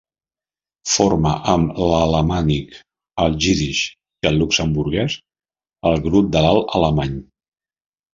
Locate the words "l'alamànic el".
1.89-3.35